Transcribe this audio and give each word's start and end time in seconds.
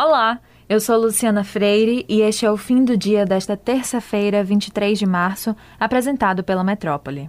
Olá, 0.00 0.38
eu 0.68 0.78
sou 0.78 0.96
Luciana 0.96 1.42
Freire 1.42 2.06
e 2.08 2.20
este 2.20 2.46
é 2.46 2.52
o 2.52 2.56
fim 2.56 2.84
do 2.84 2.96
dia 2.96 3.24
desta 3.24 3.56
terça-feira, 3.56 4.44
23 4.44 4.96
de 4.96 5.04
março, 5.04 5.56
apresentado 5.76 6.44
pela 6.44 6.62
Metrópole. 6.62 7.28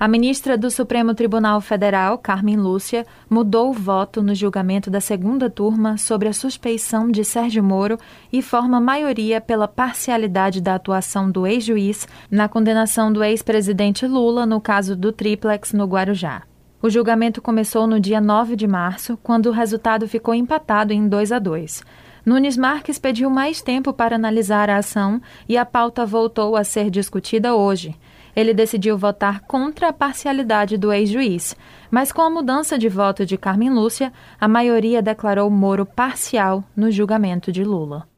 A 0.00 0.08
ministra 0.08 0.56
do 0.56 0.70
Supremo 0.70 1.12
Tribunal 1.12 1.60
Federal, 1.60 2.16
Carmen 2.16 2.56
Lúcia, 2.56 3.06
mudou 3.28 3.68
o 3.68 3.74
voto 3.74 4.22
no 4.22 4.34
julgamento 4.34 4.90
da 4.90 4.98
segunda 4.98 5.50
turma 5.50 5.98
sobre 5.98 6.26
a 6.26 6.32
suspeição 6.32 7.10
de 7.10 7.22
Sérgio 7.22 7.62
Moro 7.62 7.98
e 8.32 8.40
forma 8.40 8.80
maioria 8.80 9.42
pela 9.42 9.68
parcialidade 9.68 10.62
da 10.62 10.74
atuação 10.74 11.30
do 11.30 11.46
ex-juiz 11.46 12.08
na 12.30 12.48
condenação 12.48 13.12
do 13.12 13.22
ex-presidente 13.22 14.06
Lula 14.06 14.46
no 14.46 14.58
caso 14.58 14.96
do 14.96 15.12
triplex 15.12 15.74
no 15.74 15.84
Guarujá. 15.84 16.44
O 16.80 16.88
julgamento 16.88 17.42
começou 17.42 17.86
no 17.86 18.00
dia 18.00 18.22
9 18.22 18.56
de 18.56 18.66
março, 18.66 19.18
quando 19.22 19.50
o 19.50 19.52
resultado 19.52 20.08
ficou 20.08 20.32
empatado 20.32 20.94
em 20.94 21.06
2 21.06 21.30
a 21.30 21.38
2. 21.38 21.84
Nunes 22.24 22.56
Marques 22.56 22.98
pediu 22.98 23.28
mais 23.28 23.60
tempo 23.60 23.92
para 23.92 24.16
analisar 24.16 24.70
a 24.70 24.78
ação 24.78 25.20
e 25.46 25.58
a 25.58 25.66
pauta 25.66 26.06
voltou 26.06 26.56
a 26.56 26.64
ser 26.64 26.88
discutida 26.88 27.54
hoje 27.54 27.94
ele 28.34 28.54
decidiu 28.54 28.96
votar 28.96 29.40
contra 29.40 29.88
a 29.88 29.92
parcialidade 29.92 30.76
do 30.76 30.92
ex-juiz, 30.92 31.56
mas 31.90 32.12
com 32.12 32.22
a 32.22 32.30
mudança 32.30 32.78
de 32.78 32.88
voto 32.88 33.26
de 33.26 33.36
Carmen 33.36 33.70
Lúcia, 33.70 34.12
a 34.40 34.46
maioria 34.46 35.02
declarou 35.02 35.50
Moro 35.50 35.84
parcial 35.84 36.62
no 36.76 36.88
julgamento 36.90 37.50
de 37.50 37.64
Lula. 37.64 38.08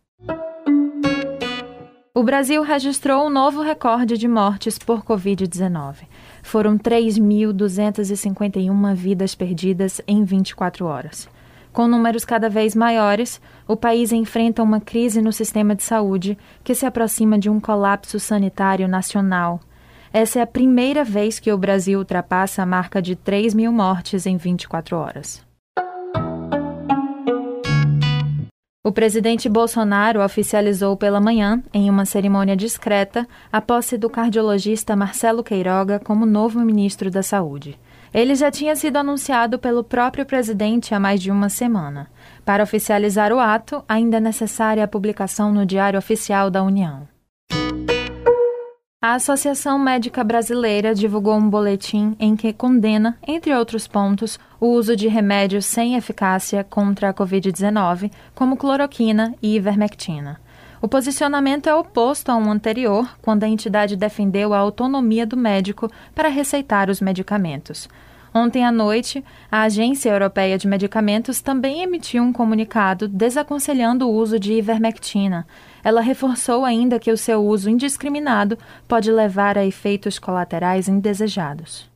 O 2.14 2.22
Brasil 2.22 2.62
registrou 2.62 3.26
um 3.26 3.30
novo 3.30 3.62
recorde 3.62 4.18
de 4.18 4.28
mortes 4.28 4.78
por 4.78 5.02
Covid-19. 5.02 6.06
Foram 6.42 6.76
3.251 6.76 8.94
vidas 8.94 9.34
perdidas 9.34 10.02
em 10.06 10.22
24 10.22 10.84
horas. 10.86 11.26
Com 11.72 11.88
números 11.88 12.22
cada 12.24 12.50
vez 12.50 12.76
maiores, 12.76 13.40
o 13.66 13.74
país 13.74 14.12
enfrenta 14.12 14.62
uma 14.62 14.78
crise 14.78 15.22
no 15.22 15.32
sistema 15.32 15.74
de 15.74 15.82
saúde 15.82 16.36
que 16.62 16.74
se 16.74 16.84
aproxima 16.84 17.38
de 17.38 17.48
um 17.48 17.58
colapso 17.58 18.20
sanitário 18.20 18.86
nacional 18.86 19.58
essa 20.12 20.38
é 20.38 20.42
a 20.42 20.46
primeira 20.46 21.04
vez 21.04 21.38
que 21.38 21.52
o 21.52 21.58
Brasil 21.58 21.98
ultrapassa 21.98 22.62
a 22.62 22.66
marca 22.66 23.00
de 23.00 23.16
3 23.16 23.54
mil 23.54 23.72
mortes 23.72 24.26
em 24.26 24.36
24 24.36 24.96
horas. 24.96 25.42
O 28.84 28.90
presidente 28.90 29.48
Bolsonaro 29.48 30.20
oficializou 30.20 30.96
pela 30.96 31.20
manhã, 31.20 31.62
em 31.72 31.88
uma 31.88 32.04
cerimônia 32.04 32.56
discreta, 32.56 33.26
a 33.50 33.60
posse 33.60 33.96
do 33.96 34.10
cardiologista 34.10 34.96
Marcelo 34.96 35.44
Queiroga 35.44 36.00
como 36.00 36.26
novo 36.26 36.58
ministro 36.60 37.08
da 37.08 37.22
Saúde. 37.22 37.78
Ele 38.12 38.34
já 38.34 38.50
tinha 38.50 38.74
sido 38.76 38.96
anunciado 38.96 39.58
pelo 39.58 39.84
próprio 39.84 40.26
presidente 40.26 40.94
há 40.94 41.00
mais 41.00 41.22
de 41.22 41.30
uma 41.30 41.48
semana. 41.48 42.08
Para 42.44 42.64
oficializar 42.64 43.32
o 43.32 43.38
ato, 43.38 43.82
ainda 43.88 44.16
é 44.16 44.20
necessária 44.20 44.82
a 44.84 44.88
publicação 44.88 45.52
no 45.52 45.64
Diário 45.64 45.98
Oficial 45.98 46.50
da 46.50 46.62
União. 46.62 47.11
A 49.04 49.14
Associação 49.14 49.80
Médica 49.80 50.22
Brasileira 50.22 50.94
divulgou 50.94 51.34
um 51.34 51.50
boletim 51.50 52.14
em 52.20 52.36
que 52.36 52.52
condena, 52.52 53.18
entre 53.26 53.52
outros 53.52 53.88
pontos, 53.88 54.38
o 54.60 54.68
uso 54.68 54.94
de 54.94 55.08
remédios 55.08 55.66
sem 55.66 55.96
eficácia 55.96 56.62
contra 56.62 57.08
a 57.08 57.12
Covid-19, 57.12 58.12
como 58.32 58.56
cloroquina 58.56 59.34
e 59.42 59.56
ivermectina. 59.56 60.40
O 60.80 60.86
posicionamento 60.86 61.66
é 61.66 61.74
oposto 61.74 62.30
ao 62.30 62.40
anterior, 62.42 63.12
quando 63.20 63.42
a 63.42 63.48
entidade 63.48 63.96
defendeu 63.96 64.54
a 64.54 64.58
autonomia 64.58 65.26
do 65.26 65.36
médico 65.36 65.90
para 66.14 66.28
receitar 66.28 66.88
os 66.88 67.00
medicamentos. 67.00 67.88
Ontem 68.34 68.64
à 68.64 68.72
noite, 68.72 69.22
a 69.50 69.62
Agência 69.62 70.10
Europeia 70.10 70.56
de 70.56 70.66
Medicamentos 70.66 71.42
também 71.42 71.82
emitiu 71.82 72.22
um 72.22 72.32
comunicado 72.32 73.06
desaconselhando 73.06 74.08
o 74.08 74.12
uso 74.12 74.40
de 74.40 74.54
ivermectina. 74.54 75.46
Ela 75.84 76.00
reforçou 76.00 76.64
ainda 76.64 76.98
que 76.98 77.12
o 77.12 77.16
seu 77.16 77.44
uso 77.44 77.68
indiscriminado 77.68 78.58
pode 78.88 79.12
levar 79.12 79.58
a 79.58 79.66
efeitos 79.66 80.18
colaterais 80.18 80.88
indesejados. 80.88 81.91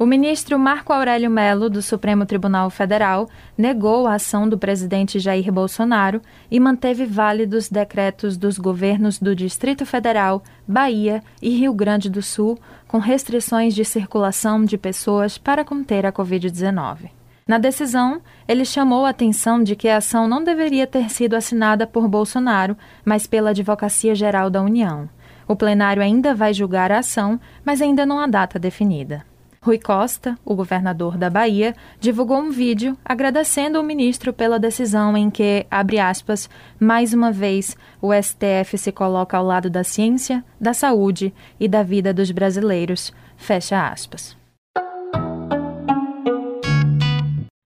O 0.00 0.06
ministro 0.06 0.58
Marco 0.58 0.94
Aurélio 0.94 1.30
Melo, 1.30 1.68
do 1.68 1.82
Supremo 1.82 2.24
Tribunal 2.24 2.70
Federal, 2.70 3.28
negou 3.54 4.06
a 4.06 4.14
ação 4.14 4.48
do 4.48 4.56
presidente 4.56 5.18
Jair 5.18 5.52
Bolsonaro 5.52 6.22
e 6.50 6.58
manteve 6.58 7.04
válidos 7.04 7.68
decretos 7.68 8.38
dos 8.38 8.56
governos 8.56 9.18
do 9.18 9.36
Distrito 9.36 9.84
Federal, 9.84 10.42
Bahia 10.66 11.22
e 11.42 11.50
Rio 11.50 11.74
Grande 11.74 12.08
do 12.08 12.22
Sul, 12.22 12.58
com 12.88 12.96
restrições 12.96 13.74
de 13.74 13.84
circulação 13.84 14.64
de 14.64 14.78
pessoas 14.78 15.36
para 15.36 15.66
conter 15.66 16.06
a 16.06 16.12
Covid-19. 16.12 17.10
Na 17.46 17.58
decisão, 17.58 18.22
ele 18.48 18.64
chamou 18.64 19.04
a 19.04 19.10
atenção 19.10 19.62
de 19.62 19.76
que 19.76 19.86
a 19.86 19.98
ação 19.98 20.26
não 20.26 20.42
deveria 20.42 20.86
ter 20.86 21.10
sido 21.10 21.34
assinada 21.34 21.86
por 21.86 22.08
Bolsonaro, 22.08 22.74
mas 23.04 23.26
pela 23.26 23.50
Advocacia 23.50 24.14
Geral 24.14 24.48
da 24.48 24.62
União. 24.62 25.10
O 25.46 25.54
plenário 25.54 26.02
ainda 26.02 26.34
vai 26.34 26.54
julgar 26.54 26.90
a 26.90 27.00
ação, 27.00 27.38
mas 27.62 27.82
ainda 27.82 28.06
não 28.06 28.18
há 28.18 28.26
data 28.26 28.58
definida. 28.58 29.28
Rui 29.62 29.78
Costa, 29.78 30.38
o 30.42 30.54
governador 30.54 31.18
da 31.18 31.28
Bahia, 31.28 31.76
divulgou 32.00 32.38
um 32.38 32.50
vídeo 32.50 32.96
agradecendo 33.04 33.78
o 33.78 33.82
ministro 33.82 34.32
pela 34.32 34.58
decisão 34.58 35.14
em 35.14 35.28
que, 35.28 35.66
abre 35.70 35.98
aspas, 35.98 36.48
mais 36.78 37.12
uma 37.12 37.30
vez 37.30 37.76
o 38.00 38.10
STF 38.10 38.78
se 38.78 38.90
coloca 38.90 39.36
ao 39.36 39.44
lado 39.44 39.68
da 39.68 39.84
ciência, 39.84 40.42
da 40.58 40.72
saúde 40.72 41.34
e 41.58 41.68
da 41.68 41.82
vida 41.82 42.14
dos 42.14 42.30
brasileiros, 42.30 43.12
fecha 43.36 43.86
aspas. 43.86 44.39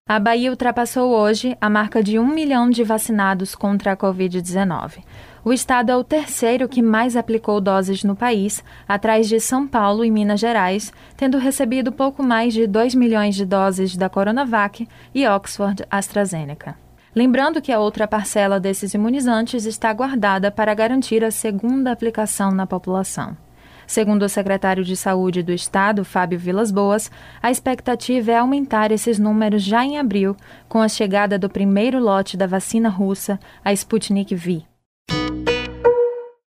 A 0.07 0.19
Bahia 0.19 0.51
ultrapassou 0.51 1.11
hoje 1.15 1.57
a 1.59 1.67
marca 1.67 2.03
de 2.03 2.19
um 2.19 2.27
milhão 2.27 2.69
de 2.69 2.83
vacinados 2.83 3.55
contra 3.55 3.93
a 3.93 3.97
Covid-19. 3.97 4.99
O 5.43 5.51
estado 5.51 5.91
é 5.91 5.97
o 5.97 6.03
terceiro 6.03 6.69
que 6.69 6.79
mais 6.79 7.15
aplicou 7.15 7.59
doses 7.59 8.03
no 8.03 8.15
país, 8.15 8.63
atrás 8.87 9.27
de 9.27 9.39
São 9.39 9.67
Paulo 9.67 10.05
e 10.05 10.11
Minas 10.11 10.39
Gerais, 10.39 10.93
tendo 11.17 11.39
recebido 11.39 11.91
pouco 11.91 12.21
mais 12.21 12.53
de 12.53 12.67
2 12.67 12.93
milhões 12.93 13.33
de 13.33 13.47
doses 13.47 13.97
da 13.97 14.07
Coronavac 14.07 14.87
e 15.11 15.27
Oxford 15.27 15.83
AstraZeneca. 15.89 16.77
Lembrando 17.15 17.59
que 17.59 17.71
a 17.71 17.79
outra 17.79 18.07
parcela 18.07 18.59
desses 18.59 18.93
imunizantes 18.93 19.65
está 19.65 19.91
guardada 19.91 20.51
para 20.51 20.75
garantir 20.75 21.23
a 21.23 21.31
segunda 21.31 21.91
aplicação 21.91 22.51
na 22.51 22.67
população. 22.67 23.35
Segundo 23.87 24.23
o 24.23 24.29
secretário 24.29 24.83
de 24.83 24.95
Saúde 24.95 25.43
do 25.43 25.51
Estado, 25.51 26.03
Fábio 26.03 26.39
Vilas 26.39 26.71
Boas, 26.71 27.11
a 27.41 27.51
expectativa 27.51 28.31
é 28.31 28.37
aumentar 28.37 28.91
esses 28.91 29.19
números 29.19 29.63
já 29.63 29.83
em 29.85 29.97
abril, 29.97 30.35
com 30.67 30.79
a 30.81 30.87
chegada 30.87 31.37
do 31.37 31.49
primeiro 31.49 31.99
lote 31.99 32.35
da 32.35 32.47
vacina 32.47 32.89
russa, 32.89 33.39
a 33.63 33.71
Sputnik 33.73 34.33
V. 34.33 34.63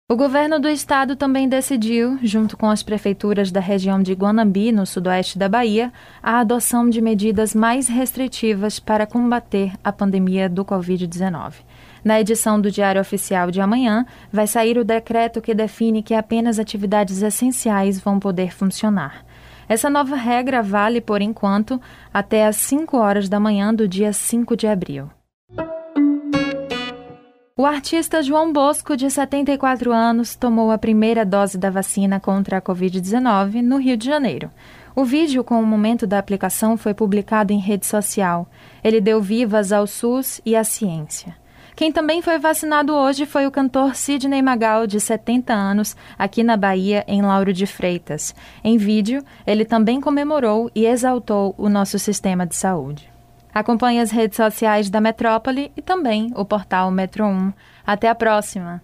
O 0.06 0.16
governo 0.16 0.60
do 0.60 0.68
estado 0.68 1.16
também 1.16 1.48
decidiu, 1.48 2.18
junto 2.22 2.58
com 2.58 2.68
as 2.68 2.82
prefeituras 2.82 3.50
da 3.50 3.58
região 3.58 4.02
de 4.02 4.12
Guanambi, 4.12 4.70
no 4.70 4.84
sudoeste 4.84 5.38
da 5.38 5.48
Bahia, 5.48 5.90
a 6.22 6.40
adoção 6.40 6.88
de 6.88 7.00
medidas 7.00 7.54
mais 7.54 7.88
restritivas 7.88 8.78
para 8.78 9.06
combater 9.06 9.72
a 9.82 9.90
pandemia 9.90 10.46
do 10.46 10.62
Covid-19. 10.62 11.54
Na 12.04 12.20
edição 12.20 12.60
do 12.60 12.70
Diário 12.70 13.00
Oficial 13.00 13.50
de 13.50 13.62
amanhã, 13.62 14.04
vai 14.30 14.46
sair 14.46 14.76
o 14.76 14.84
decreto 14.84 15.40
que 15.40 15.54
define 15.54 16.02
que 16.02 16.12
apenas 16.12 16.58
atividades 16.58 17.22
essenciais 17.22 17.98
vão 17.98 18.20
poder 18.20 18.52
funcionar. 18.52 19.24
Essa 19.66 19.88
nova 19.88 20.14
regra 20.14 20.62
vale, 20.62 21.00
por 21.00 21.22
enquanto, 21.22 21.80
até 22.12 22.46
às 22.46 22.56
5 22.56 22.98
horas 22.98 23.26
da 23.26 23.40
manhã 23.40 23.74
do 23.74 23.88
dia 23.88 24.12
5 24.12 24.54
de 24.54 24.66
abril. 24.66 25.08
O 27.56 27.64
artista 27.64 28.22
João 28.22 28.52
Bosco, 28.52 28.94
de 28.94 29.08
74 29.08 29.90
anos, 29.90 30.36
tomou 30.36 30.70
a 30.70 30.76
primeira 30.76 31.24
dose 31.24 31.56
da 31.56 31.70
vacina 31.70 32.20
contra 32.20 32.58
a 32.58 32.60
Covid-19 32.60 33.62
no 33.62 33.78
Rio 33.78 33.96
de 33.96 34.04
Janeiro. 34.04 34.50
O 34.94 35.04
vídeo 35.04 35.42
com 35.42 35.58
o 35.62 35.66
momento 35.66 36.06
da 36.06 36.18
aplicação 36.18 36.76
foi 36.76 36.92
publicado 36.92 37.52
em 37.52 37.58
rede 37.58 37.86
social. 37.86 38.46
Ele 38.82 39.00
deu 39.00 39.22
vivas 39.22 39.72
ao 39.72 39.86
SUS 39.86 40.42
e 40.44 40.54
à 40.54 40.64
ciência. 40.64 41.43
Quem 41.76 41.90
também 41.90 42.22
foi 42.22 42.38
vacinado 42.38 42.94
hoje 42.94 43.26
foi 43.26 43.46
o 43.46 43.50
cantor 43.50 43.96
Sidney 43.96 44.40
Magal, 44.40 44.86
de 44.86 45.00
70 45.00 45.52
anos, 45.52 45.96
aqui 46.16 46.44
na 46.44 46.56
Bahia, 46.56 47.04
em 47.08 47.20
Lauro 47.20 47.52
de 47.52 47.66
Freitas. 47.66 48.32
Em 48.62 48.76
vídeo, 48.78 49.24
ele 49.44 49.64
também 49.64 50.00
comemorou 50.00 50.70
e 50.72 50.86
exaltou 50.86 51.52
o 51.58 51.68
nosso 51.68 51.98
sistema 51.98 52.46
de 52.46 52.54
saúde. 52.54 53.12
Acompanhe 53.52 54.00
as 54.00 54.12
redes 54.12 54.36
sociais 54.36 54.88
da 54.88 55.00
Metrópole 55.00 55.72
e 55.76 55.82
também 55.82 56.30
o 56.36 56.44
portal 56.44 56.92
Metro 56.92 57.24
1. 57.24 57.52
Até 57.84 58.08
a 58.08 58.14
próxima! 58.14 58.80